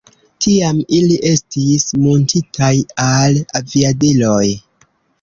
Tiam 0.45 0.79
ili 0.99 1.19
estis 1.33 1.87
muntitaj 2.07 2.73
al 3.07 3.41
aviadiloj. 3.63 4.45